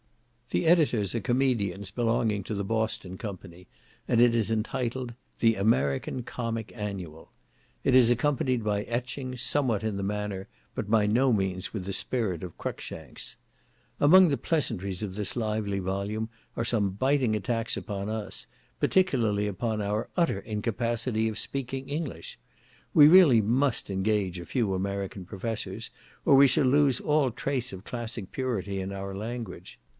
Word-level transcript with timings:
The 0.49 0.65
editors 0.65 1.15
are 1.15 1.21
comedians 1.21 1.91
belonging 1.91 2.43
to 2.43 2.53
the 2.53 2.63
Boston 2.65 3.17
company, 3.17 3.67
and 4.07 4.19
it 4.19 4.35
is 4.35 4.51
entitled 4.51 5.13
"The 5.39 5.55
American 5.55 6.23
Comic 6.23 6.73
Annual." 6.75 7.31
It 7.85 7.95
is 7.95 8.09
accompanied 8.09 8.61
by 8.63 8.83
etchings, 8.83 9.41
somewhat 9.43 9.81
in 9.83 9.95
the 9.95 10.03
manner, 10.03 10.49
but 10.75 10.89
by 10.89 11.05
no 11.05 11.31
means 11.31 11.71
with 11.71 11.85
the 11.85 11.93
spirit 11.93 12.43
of 12.43 12.57
Cruikshank's. 12.57 13.37
Among 13.99 14.27
the 14.27 14.37
pleasantries 14.37 15.03
of 15.03 15.15
this 15.15 15.37
lively 15.37 15.79
volume 15.79 16.27
are 16.57 16.65
some 16.65 16.89
biting 16.89 17.33
attacks 17.35 17.77
upon 17.77 18.09
us, 18.09 18.47
particularly 18.79 19.47
upon 19.47 19.81
our 19.81 20.09
utter 20.17 20.39
incapacity 20.39 21.29
of 21.29 21.39
speaking 21.39 21.87
English. 21.87 22.37
We 22.93 23.07
really 23.07 23.39
must 23.39 23.89
engage 23.89 24.37
a 24.39 24.45
few 24.47 24.73
American 24.73 25.25
professors, 25.25 25.91
or 26.25 26.35
we 26.35 26.47
shall 26.47 26.65
lose 26.65 26.99
all 26.99 27.31
trace 27.31 27.71
of 27.71 27.85
classic 27.85 28.31
purity 28.33 28.81
in 28.81 28.91
our 28.91 29.15
language. 29.15 29.79